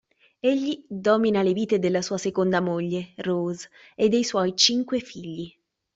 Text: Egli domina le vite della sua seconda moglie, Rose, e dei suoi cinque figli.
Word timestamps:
Egli 0.41 0.83
domina 0.89 1.43
le 1.43 1.53
vite 1.53 1.77
della 1.77 2.01
sua 2.01 2.17
seconda 2.17 2.59
moglie, 2.59 3.13
Rose, 3.17 3.69
e 3.93 4.09
dei 4.09 4.23
suoi 4.23 4.55
cinque 4.55 4.99
figli. 4.99 5.55